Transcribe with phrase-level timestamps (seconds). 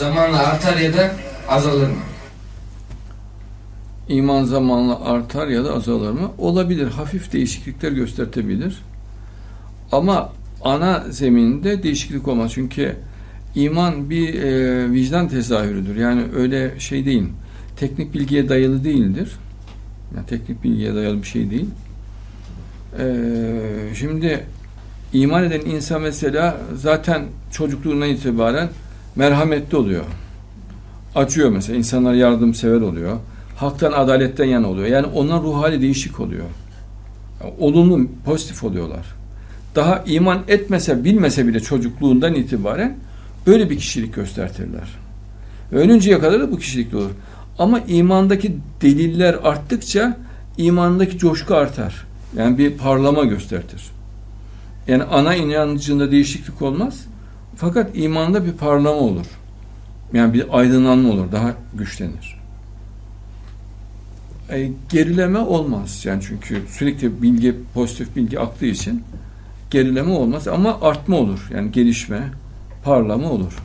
[0.00, 1.10] zamanla artar ya da
[1.48, 2.02] azalır mı?
[4.08, 6.30] İman zamanla artar ya da azalır mı?
[6.38, 6.88] Olabilir.
[6.88, 8.82] Hafif değişiklikler göstertebilir.
[9.92, 10.32] Ama
[10.64, 12.52] ana zeminde değişiklik olmaz.
[12.54, 12.96] Çünkü
[13.54, 15.96] iman bir e, vicdan tezahürüdür.
[15.96, 17.24] Yani öyle şey değil.
[17.76, 19.32] Teknik bilgiye dayalı değildir.
[20.16, 21.68] Yani teknik bilgiye dayalı bir şey değil.
[22.98, 23.04] E,
[23.94, 24.44] şimdi
[25.12, 27.22] iman eden insan mesela zaten
[27.52, 28.68] çocukluğundan itibaren
[29.16, 30.04] merhametli oluyor.
[31.14, 31.78] Acıyor mesela.
[31.78, 33.16] insanlar yardımsever oluyor.
[33.56, 34.86] Haktan, adaletten yana oluyor.
[34.86, 36.44] Yani onların ruh hali değişik oluyor.
[37.58, 39.06] Olumlu, pozitif oluyorlar.
[39.74, 42.96] Daha iman etmese, bilmese bile çocukluğundan itibaren
[43.46, 44.88] böyle bir kişilik göstertirler.
[45.72, 47.10] Ölünceye kadar da bu kişilikte olur.
[47.58, 50.16] Ama imandaki deliller arttıkça
[50.56, 52.06] imandaki coşku artar.
[52.36, 53.82] Yani bir parlama göstertir.
[54.88, 57.04] Yani ana inancında değişiklik olmaz.
[57.60, 59.26] Fakat imanda bir parlama olur.
[60.12, 61.32] Yani bir aydınlanma olur.
[61.32, 62.40] Daha güçlenir.
[64.50, 66.04] E, gerileme olmaz.
[66.04, 69.02] Yani çünkü sürekli bilgi, pozitif bilgi aktığı için
[69.70, 71.48] gerileme olmaz ama artma olur.
[71.54, 72.22] Yani gelişme,
[72.84, 73.58] parlama olur.